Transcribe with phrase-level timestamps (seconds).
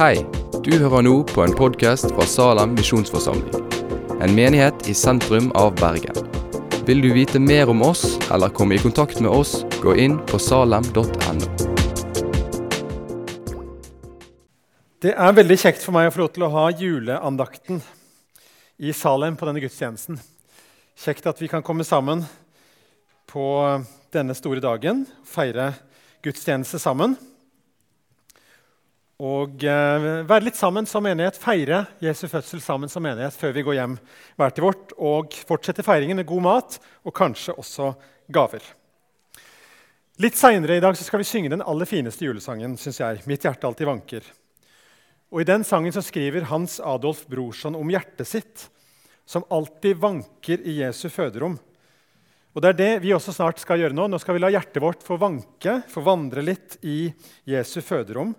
[0.00, 0.22] Hei,
[0.64, 3.66] du hører nå på en podkast fra Salem misjonsforsamling.
[4.24, 6.16] En menighet i sentrum av Bergen.
[6.88, 10.40] Vil du vite mer om oss eller komme i kontakt med oss, gå inn på
[10.40, 11.04] salem.no.
[15.04, 17.84] Det er veldig kjekt for meg å få lov til å ha juleandakten
[18.80, 20.16] i Salem på denne gudstjenesten.
[20.96, 22.24] Kjekt at vi kan komme sammen
[23.28, 23.50] på
[24.16, 25.74] denne store dagen, feire
[26.24, 27.20] gudstjeneste sammen.
[29.20, 33.64] Og eh, være litt sammen som menighet, feire Jesu fødsel sammen som menighet før vi
[33.66, 33.96] går hjem
[34.40, 37.90] hver til vårt og fortsette feiringen med god mat og kanskje også
[38.32, 38.64] gaver.
[40.24, 43.20] Litt seinere i dag skal vi synge den aller fineste julesangen, synes jeg.
[43.28, 44.32] 'Mitt hjerte alltid vanker'.
[45.32, 48.68] Og I den sangen så skriver Hans Adolf Brorson om hjertet sitt,
[49.28, 51.58] som alltid vanker i Jesu føderom.
[52.54, 54.08] Og Det er det vi også snart skal gjøre nå.
[54.08, 57.12] Nå skal vi la hjertet vårt få vanke, få vandre litt i
[57.46, 58.34] Jesu føderom.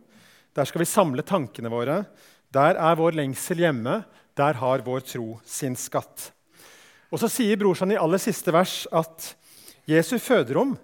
[0.55, 2.03] Der skal vi samle tankene våre.
[2.51, 4.01] Der er vår lengsel hjemme.
[4.37, 6.31] Der har vår tro sin skatt.
[7.11, 9.33] Og Så sier brorsan i aller siste vers at
[9.89, 10.77] Jesu føderom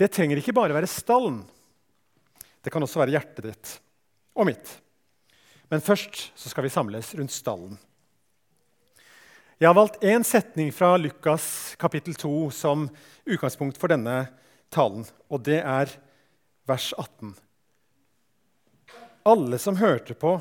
[0.00, 1.42] det trenger ikke bare være stallen.
[2.64, 3.72] Det kan også være hjertet ditt
[4.32, 4.70] og mitt.
[5.68, 7.76] Men først så skal vi samles rundt stallen.
[9.60, 12.86] Jeg har valgt én setning fra Lukas kapittel 2 som
[13.28, 14.30] utgangspunkt for denne
[14.72, 15.92] talen, og det er
[16.64, 17.34] vers 18.
[19.28, 20.38] Alle som hørte på,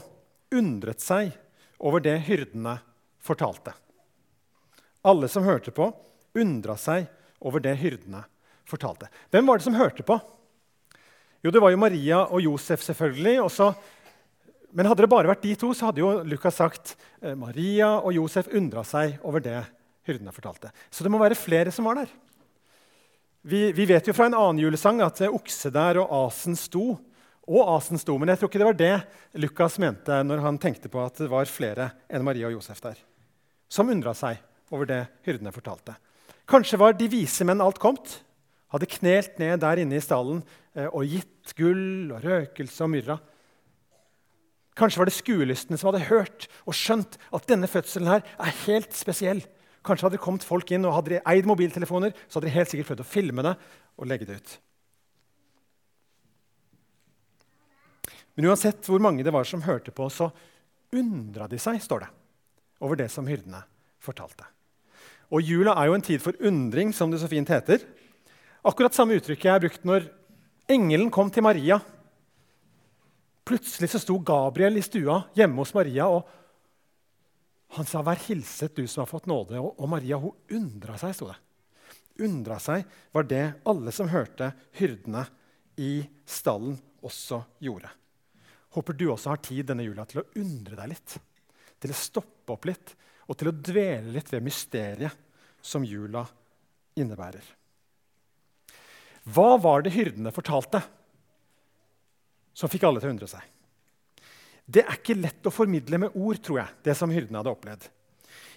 [0.55, 1.33] undret seg
[1.79, 2.77] over det hyrdene
[3.23, 3.73] fortalte.
[5.07, 5.89] Alle som hørte på,
[6.39, 7.07] undra seg
[7.39, 8.23] over det hyrdene
[8.69, 9.09] fortalte.
[9.31, 10.19] Hvem var det som hørte på?
[11.43, 13.35] Jo, det var jo Maria og Josef, selvfølgelig.
[13.45, 13.71] Også.
[14.75, 18.11] Men hadde det bare vært de to, så hadde jo Lukas sagt eh, Maria og
[18.15, 19.61] Josef undra seg over det
[20.07, 20.73] hyrdene fortalte.
[20.91, 22.11] Så det må være flere som var der.
[23.47, 26.97] Vi, vi vet jo fra en annen julesang at okse der og asen sto
[27.49, 28.15] og asen sto.
[28.19, 28.95] Men jeg tror ikke det var det
[29.41, 32.99] Lukas mente når han tenkte på at det var flere enn Maria og Josef der,
[33.71, 35.97] som undra seg over det hyrdene fortalte.
[36.49, 38.19] Kanskje var de vise menn alt kommet,
[38.73, 40.43] hadde knelt ned der inne i stallen
[40.77, 43.17] eh, og gitt gull og røkelse og myrra.
[44.77, 48.93] Kanskje var det skuelystne som hadde hørt og skjønt at denne fødselen her er helt
[48.95, 49.41] spesiell.
[49.85, 52.71] Kanskje hadde det kommet folk inn og hadde de eid mobiltelefoner, så hadde de helt
[52.71, 53.55] sikkert prøvd å filme det
[53.99, 54.55] og legge det ut.
[58.39, 60.29] Men uansett hvor mange det var som hørte på, så
[60.95, 62.07] undra de seg, står det,
[62.79, 63.59] over det som hyrdene
[63.99, 64.45] fortalte.
[65.35, 67.83] Og Jula er jo en tid for undring, som det så fint heter.
[68.63, 70.07] Akkurat samme uttrykket er brukt når
[70.71, 71.81] engelen kom til Maria.
[73.43, 76.23] Plutselig så sto Gabriel i stua hjemme hos Maria, og
[77.75, 81.27] han sa, 'Vær hilset, du som har fått nåde.' Og, Maria hun undra seg, sto
[81.27, 81.39] det.
[82.23, 85.27] Undra seg var det alle som hørte hyrdene
[85.75, 87.98] i stallen, også gjorde.
[88.75, 91.15] Håper du også har tid denne jula til å undre deg litt.
[91.79, 92.93] Til å stoppe opp litt
[93.29, 95.13] og til å dvele litt ved mysteriet
[95.61, 96.23] som jula
[96.97, 97.43] innebærer.
[99.29, 100.81] Hva var det hyrdene fortalte
[102.57, 103.43] som fikk alle til å undre seg?
[104.69, 107.87] Det er ikke lett å formidle med ord, tror jeg, det som hyrdene hadde opplevd.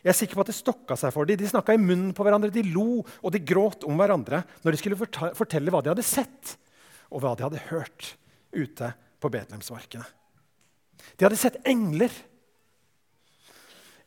[0.03, 1.39] Jeg er sikker på at det stokka seg for dem.
[1.39, 4.81] De snakka i munnen på hverandre, de lo og de gråt om hverandre når de
[4.81, 4.99] skulle
[5.39, 6.57] fortelle hva de hadde sett,
[7.13, 8.15] og hva de hadde hørt
[8.53, 8.91] ute
[9.23, 10.05] på Betlehemsmarkene.
[11.17, 12.13] De hadde sett engler.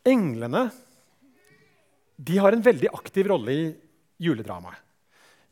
[0.06, 0.68] Englene
[2.16, 3.64] de har en veldig aktiv rolle i
[4.24, 4.82] juledramaet.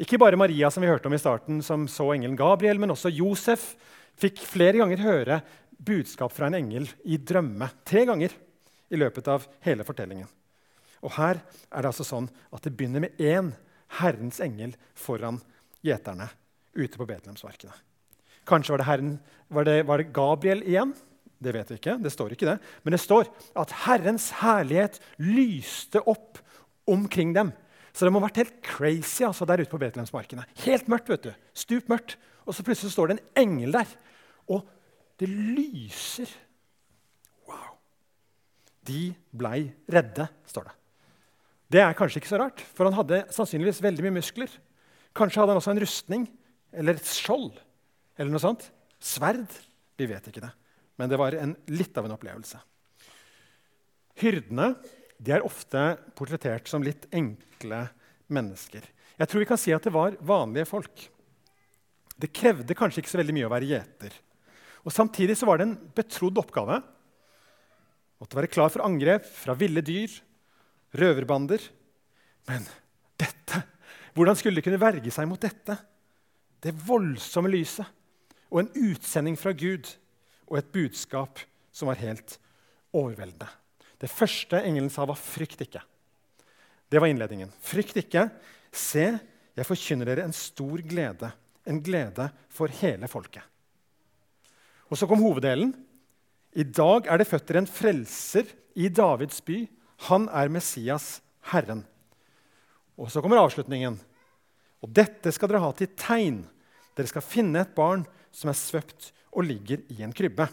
[0.04, 3.12] Ikke bare Maria, som vi hørte om i starten, som så engelen Gabriel, men også
[3.14, 3.74] Josef
[4.20, 5.42] fikk flere ganger høre
[5.78, 7.68] budskap fra en engel i drømme.
[7.86, 8.34] Tre ganger
[8.90, 10.30] i løpet av hele fortellingen.
[11.04, 13.52] Og her er det altså sånn at det begynner med én
[14.00, 15.42] Herrens engel foran
[15.86, 16.30] gjeterne
[16.74, 17.76] ute på Betlehemsmarkene.
[18.50, 19.18] Kanskje var det, Herren,
[19.54, 20.94] var, det, var det, Gabriel igjen?
[21.44, 21.98] Det vet vi ikke.
[22.00, 22.58] det står ikke det.
[22.84, 23.28] Men det står
[23.60, 26.40] at Herrens herlighet lyste opp
[26.88, 27.52] omkring dem.
[27.94, 30.46] Så det må ha vært helt crazy altså, der ute på Betlehemsmarkene.
[30.64, 31.12] Helt mørkt.
[31.12, 31.34] vet du.
[31.54, 32.16] Stup mørkt.
[32.48, 33.92] Og så plutselig står det en engel der.
[34.52, 34.64] Og
[35.22, 36.32] det lyser.
[37.48, 37.76] Wow.
[38.88, 40.78] De blei redde, står det.
[41.74, 44.52] Det er kanskje ikke så rart, for han hadde sannsynligvis veldig mye muskler.
[45.18, 46.26] Kanskje hadde han også en rustning
[46.74, 47.54] eller et skjold.
[48.18, 48.66] Eller noe sånt.
[49.02, 49.48] Sverd?
[49.98, 50.52] Vi vet ikke det.
[51.00, 52.60] Men det var en, litt av en opplevelse.
[54.22, 54.74] Hyrdene
[55.24, 55.82] de er ofte
[56.18, 57.86] portrettert som litt enkle
[58.34, 58.86] mennesker.
[59.18, 61.06] Jeg tror vi kan si at det var vanlige folk.
[62.20, 64.16] Det krevde kanskje ikke så veldig mye å være gjeter.
[64.84, 66.82] Og Samtidig så var det en betrodd oppgave.
[68.22, 70.12] Måtte være klar for angrep fra ville dyr,
[70.94, 71.64] røverbander.
[72.50, 72.66] Men
[73.20, 73.64] dette
[74.14, 75.74] Hvordan skulle de kunne verge seg mot dette?
[76.62, 77.88] Det voldsomme lyset
[78.54, 79.90] og en utsending fra Gud
[80.46, 81.42] og et budskap
[81.74, 82.38] som var helt
[82.94, 83.50] overveldende.
[83.98, 85.82] Det første engelen sa, var 'frykt ikke'.
[86.92, 87.50] Det var innledningen.
[87.62, 88.30] Frykt ikke.
[88.72, 89.20] Se,
[89.58, 91.32] jeg forkynner dere en stor glede,
[91.66, 93.42] en glede for hele folket.
[94.90, 95.74] Og så kom hoveddelen.
[96.54, 98.46] I dag er det født dere en frelser
[98.76, 99.68] i Davids by.
[100.10, 101.86] Han er Messias, Herren.
[102.98, 103.98] Og så kommer avslutningen.
[104.84, 106.44] Og dette skal dere ha til tegn.
[106.94, 110.46] Dere skal finne et barn som er svøpt og ligger i en krybbe.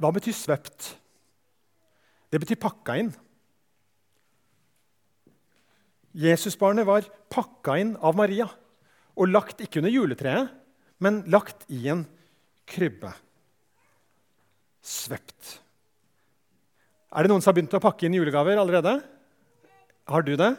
[0.00, 0.94] Hva betyr svøpt?
[2.30, 3.10] Det betyr pakka inn.
[6.16, 8.46] Jesusbarnet var pakka inn av Maria
[9.20, 10.48] og lagt ikke under juletreet,
[11.02, 12.04] men lagt i en
[12.70, 13.12] krybbe.
[14.80, 15.58] Svøpt.
[17.10, 19.00] Er det noen som har begynt å pakke inn julegaver allerede?
[20.10, 20.54] Har du det?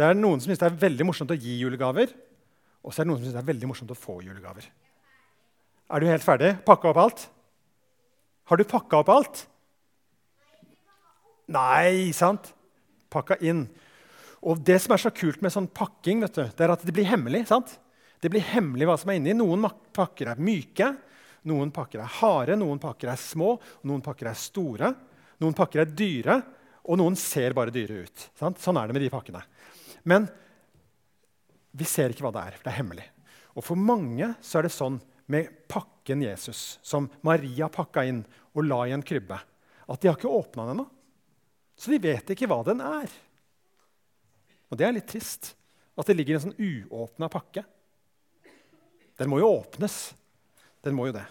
[0.00, 2.14] Det er noen som syns det er veldig morsomt å gi julegaver.
[2.80, 4.64] Og så er det noen som syns det er veldig morsomt å få julegaver.
[5.92, 6.54] Er du helt ferdig?
[6.64, 7.24] Pakka opp alt?
[8.48, 9.42] Har du pakka opp alt?
[11.52, 12.48] Nei, sant?
[13.12, 13.66] Pakka inn.
[14.40, 16.94] Og det som er så kult med sånn pakking, vet du, det er at det
[16.96, 17.44] blir hemmelig.
[17.50, 17.76] sant?
[18.24, 19.36] Det blir hemmelig hva som er inni.
[19.36, 20.94] Noen pakker er myke,
[21.50, 24.94] noen pakker er harde, noen pakker er små, noen pakker er store.
[25.44, 26.40] Noen pakker er dyre,
[26.88, 28.26] og noen ser bare dyre ut.
[28.40, 28.60] Sant?
[28.64, 29.44] Sånn er det med de pakkene.
[30.02, 30.28] Men
[31.76, 33.06] vi ser ikke hva det er, for det er hemmelig.
[33.54, 34.98] Og for mange så er det sånn
[35.30, 38.24] med pakken Jesus, som Maria pakka inn
[38.56, 39.38] og la i en krybbe,
[39.90, 40.86] at de har ikke åpna den ennå.
[41.78, 43.10] Så de vet ikke hva den er.
[44.70, 45.54] Og det er litt trist
[45.98, 47.64] at det ligger en sånn uåpna pakke.
[49.20, 50.14] Den må jo åpnes.
[50.84, 51.26] Den må jo det.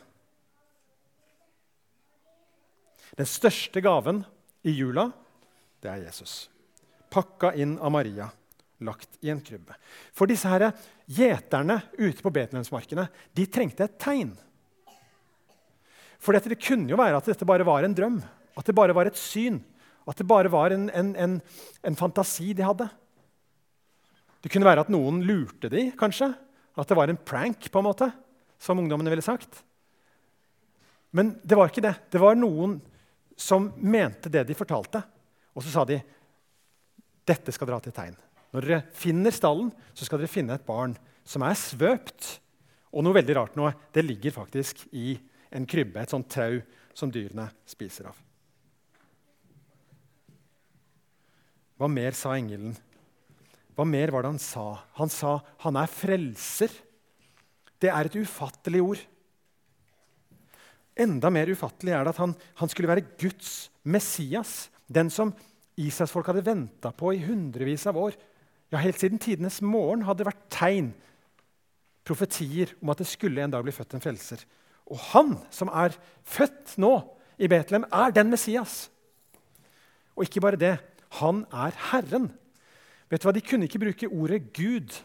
[3.18, 4.22] Den største gaven
[4.62, 5.10] i jula,
[5.82, 6.48] det er Jesus.
[7.10, 8.30] Pakka inn av Maria
[8.86, 9.76] lagt i en krybbe.
[10.16, 10.70] For disse her
[11.10, 14.34] gjeterne ute på Betlehemsmarkene de trengte et tegn.
[16.20, 18.20] For det kunne jo være at dette bare var en drøm,
[18.58, 19.62] at det bare var et syn.
[20.10, 21.38] At det bare var en, en, en,
[21.86, 22.88] en fantasi de hadde.
[24.42, 26.32] Det kunne være at noen lurte de, kanskje.
[26.80, 28.08] At det var en prank, på en måte,
[28.60, 29.62] som ungdommene ville sagt.
[31.16, 31.96] Men det var ikke det.
[32.12, 32.78] Det var noen
[33.40, 35.02] som mente det de fortalte.
[35.56, 36.00] Og så sa de
[37.30, 38.16] dette skal dra til tegn.
[38.54, 40.96] Når dere finner stallen, så skal dere finne et barn
[41.28, 42.40] som er svøpt.
[42.90, 45.14] Og noe veldig rart nå, det ligger faktisk i
[45.54, 46.60] en krybbe, et sånt tau
[46.98, 48.18] som dyrene spiser av.
[51.80, 52.74] Hva mer sa engelen?
[53.78, 54.66] Hva mer var det han sa?
[55.00, 56.74] Han sa han er frelser.
[57.80, 59.04] Det er et ufattelig ord.
[61.00, 64.68] Enda mer ufattelig er det at han, han skulle være Guds Messias.
[64.92, 65.32] Den som
[65.80, 68.18] Israelsfolk hadde venta på i hundrevis av år.
[68.70, 70.92] Ja, Helt siden tidenes morgen hadde det vært tegn,
[72.06, 74.44] profetier, om at det skulle en dag bli født en frelser.
[74.90, 75.96] Og han som er
[76.26, 76.94] født nå
[77.38, 78.88] i Betlehem, er den Messias.
[80.18, 80.76] Og ikke bare det.
[81.22, 82.32] Han er Herren.
[83.10, 84.98] Vet du hva, De kunne ikke bruke ordet Gud,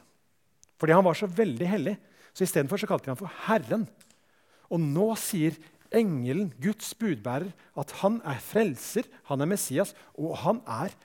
[0.80, 1.94] fordi han var så veldig hellig.
[2.34, 3.86] Så Istedenfor kalte de ham for Herren.
[4.72, 5.56] Og nå sier
[5.94, 10.96] engelen, Guds budbærer, at han er frelser, han er Messias, og han er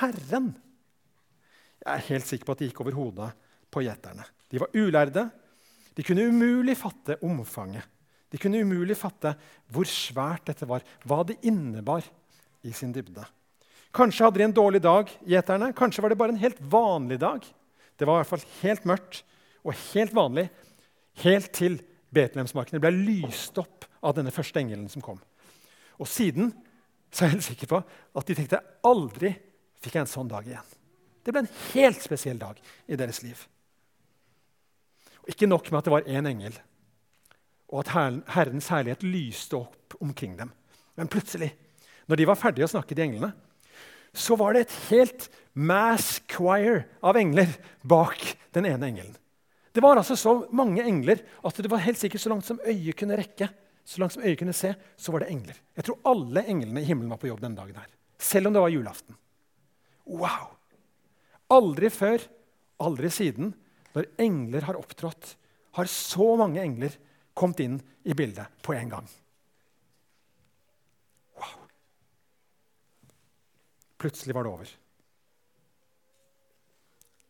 [0.00, 0.54] Herren.
[1.84, 3.30] Jeg er helt sikker på at det gikk over hodet
[3.72, 4.24] på gjeterne.
[4.48, 5.26] De var ulærde.
[5.94, 7.84] De kunne umulig fatte omfanget.
[8.32, 9.34] De kunne umulig fatte
[9.70, 12.02] hvor svært dette var, hva det innebar
[12.66, 13.22] i sin dybde.
[13.94, 15.70] Kanskje hadde de en dårlig dag, gjeterne.
[15.76, 17.44] Kanskje var det bare en helt vanlig dag.
[17.94, 19.20] Det var i hvert fall helt mørkt
[19.62, 20.48] og helt vanlig
[21.22, 21.78] helt til
[22.14, 25.20] Betlehemsmarkene ble lyst opp av denne første engelen som kom.
[25.98, 26.50] Og siden
[27.10, 27.80] så er jeg helt sikker på
[28.18, 29.30] at de tenkte aldri
[29.82, 30.74] fikk jeg en sånn dag igjen.
[31.24, 33.38] Det ble en helt spesiell dag i deres liv.
[35.24, 36.56] Og ikke nok med at det var én engel,
[37.72, 37.94] og at
[38.34, 40.52] Herrens herlighet lyste opp omkring dem.
[41.00, 41.54] Men plutselig,
[42.06, 43.32] når de var ferdige å snakke, de englene,
[44.14, 45.26] så var det et helt
[45.58, 47.50] mass choir av engler
[47.82, 48.20] bak
[48.54, 49.16] den ene engelen.
[49.74, 52.94] Det var altså så mange engler at det var helt sikkert så langt som øyet
[53.00, 53.48] kunne rekke.
[53.84, 55.56] Så langt som øyet kunne se, så var det engler.
[55.76, 57.74] Jeg tror alle englene i himmelen var på jobb den dagen.
[57.76, 57.90] her.
[58.18, 59.18] Selv om det var julaften.
[60.06, 60.53] Wow!
[61.52, 62.22] Aldri før,
[62.84, 63.52] aldri siden,
[63.94, 65.34] når engler har opptrådt,
[65.74, 66.94] har så mange engler
[67.34, 69.06] kommet inn i bildet på en gang.
[71.38, 71.66] Wow.
[73.98, 74.72] Plutselig var det over.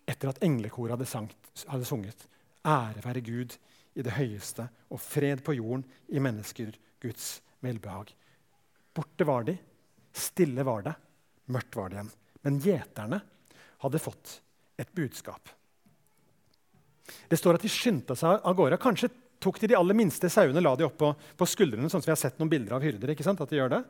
[0.04, 1.28] Etter at englekoret hadde,
[1.72, 2.28] hadde sunget
[2.64, 3.56] 'Ære være Gud
[3.94, 8.14] i det høyeste' og 'fred på jorden i mennesker Guds velbehag'.
[8.94, 9.58] Borte var de,
[10.12, 10.94] stille var det,
[11.46, 12.12] mørkt var det igjen.
[12.44, 13.20] Men gjeterne
[13.84, 14.38] hadde fått
[14.80, 15.52] et budskap.
[17.28, 18.80] Det står at de skyndte seg av gårde.
[18.80, 19.10] Kanskje
[19.42, 22.14] tok de de aller minste sauene la de opp på, på skuldrene, sånn som vi
[22.14, 23.12] har sett noen bilder av hyrder.
[23.12, 23.42] ikke sant?
[23.44, 23.82] at de gjør det.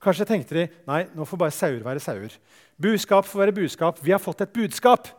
[0.00, 2.34] Kanskje tenkte de nei, nå får bare sauer være sauer.
[2.80, 4.00] Buskap får være buskap.
[4.02, 5.10] Vi har fått et budskap.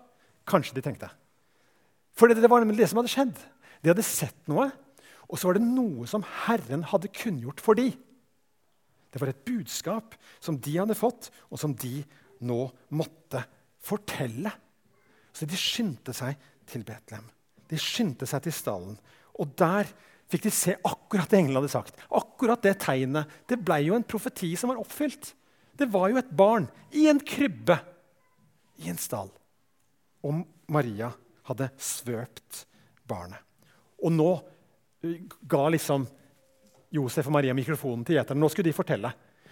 [0.49, 1.11] Kanskje de tenkte.
[2.17, 3.35] For det, det var det som hadde skjedd.
[3.81, 4.67] De hadde sett noe,
[5.29, 7.93] og så var det noe som Herren hadde kunngjort for dem.
[9.11, 12.01] Det var et budskap som de hadde fått, og som de
[12.41, 12.63] nå
[12.95, 13.43] måtte
[13.81, 14.51] fortelle.
[15.33, 17.27] Så de skyndte seg til Betlehem.
[17.71, 18.97] De skyndte seg til stallen.
[19.39, 19.89] Og der
[20.31, 21.97] fikk de se akkurat det englene hadde sagt.
[22.13, 23.29] Akkurat det tegnet.
[23.47, 25.33] Det ble jo en profeti som var oppfylt.
[25.77, 27.77] Det var jo et barn i en krybbe
[28.81, 29.31] i en stall.
[30.27, 31.09] Og Maria
[31.49, 32.65] hadde svøpt
[33.07, 33.39] barnet.
[34.01, 34.31] Og nå
[35.49, 36.05] ga liksom
[36.93, 38.41] Josef og Maria mikrofonen til gjeterne.
[38.43, 39.11] Nå skulle de fortelle.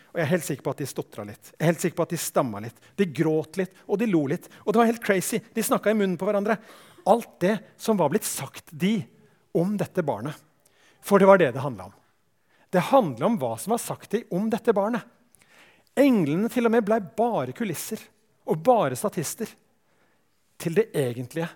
[0.09, 1.51] Og jeg er helt sikker på at de stotra litt.
[1.53, 2.81] Jeg er helt sikker på at De stamma litt.
[2.97, 4.49] De gråt litt, og de lo litt.
[4.65, 5.41] Og det var helt crazy.
[5.53, 6.57] De snakka i munnen på hverandre.
[7.09, 8.97] Alt det som var blitt sagt de
[9.57, 10.35] om dette barnet.
[11.01, 11.95] For det var det det handla om.
[12.69, 15.05] Det handla om hva som var sagt de om dette barnet.
[15.97, 18.01] Englene til og med blei bare kulisser
[18.49, 19.49] og bare statister
[20.59, 21.49] til det egentlige.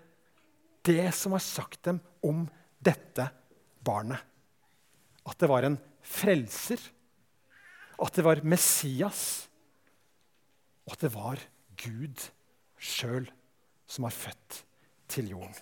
[0.83, 2.45] Det som var sagt dem om
[2.83, 3.27] dette
[3.85, 4.19] barnet.
[5.23, 6.81] At det var en frelser.
[8.03, 9.47] At det var Messias.
[10.83, 11.41] Og at det var
[11.79, 12.25] Gud
[12.83, 13.29] sjøl
[13.87, 14.63] som var født
[15.11, 15.55] til jorden.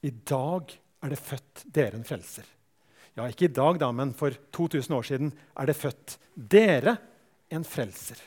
[0.00, 0.72] I dag
[1.04, 2.46] er det født dere en frelser.
[3.18, 6.96] Ja, ikke i dag, da, men for 2000 år siden er det født dere
[7.52, 8.20] en frelser.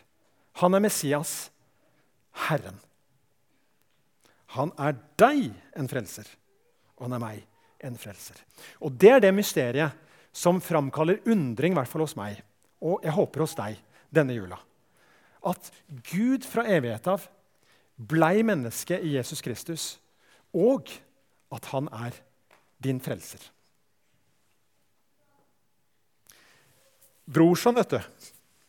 [0.61, 1.49] Han er Messias,
[2.45, 2.77] Herren.
[4.53, 6.27] Han er deg en frelser,
[6.99, 7.41] og han er meg
[7.83, 8.39] en frelser.
[8.81, 9.91] Og Det er det mysteriet
[10.33, 12.41] som framkaller undring, i hvert fall hos meg,
[12.81, 13.77] og jeg håper hos deg,
[14.13, 14.57] denne jula.
[15.45, 15.69] At
[16.09, 17.27] Gud fra evighet av
[17.97, 19.97] blei menneske i Jesus Kristus,
[20.53, 20.89] og
[21.53, 22.17] at han er
[22.83, 23.41] din frelser.
[27.25, 27.99] Brorson, vet du,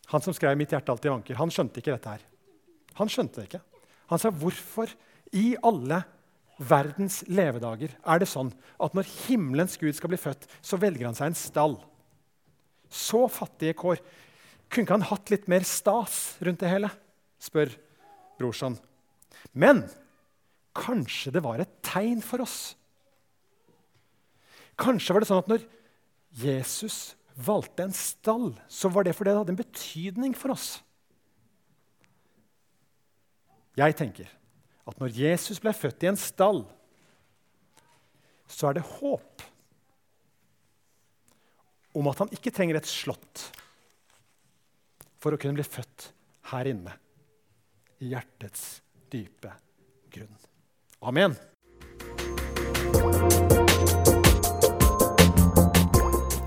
[0.07, 2.21] han som skrev 'Mitt hjerte alltid vanker', han skjønte ikke dette her.
[2.95, 3.63] Han skjønte det ikke.
[4.07, 4.93] Han sa hvorfor
[5.33, 6.05] i alle
[6.59, 11.19] verdens levedager er det sånn at når himmelens Gud skal bli født, så velger han
[11.19, 11.77] seg en stall.
[12.91, 14.03] Så fattige kår.
[14.71, 16.93] Kunne ikke han hatt litt mer stas rundt det hele?
[17.45, 17.75] spør
[18.39, 18.79] brorson.
[19.53, 19.83] Men
[20.75, 22.73] kanskje det var et tegn for oss.
[24.81, 25.67] Kanskje var det sånn at når
[26.41, 30.79] Jesus valgte en stall, så var det fordi det hadde en betydning for oss.
[33.79, 34.31] Jeg tenker
[34.85, 36.65] at når Jesus ble født i en stall,
[38.51, 39.45] så er det håp
[41.95, 43.49] om at han ikke trenger et slott
[45.23, 46.11] for å kunne bli født
[46.51, 46.93] her inne,
[48.05, 49.55] i hjertets dype
[50.13, 50.35] grunn.
[51.01, 51.37] Amen.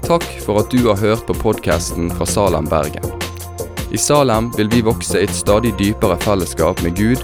[0.08, 3.04] Takk for at du har hørt på podkasten fra Salem, Bergen.
[3.92, 7.24] I Salem vil vi vokse i et stadig dypere fellesskap med Gud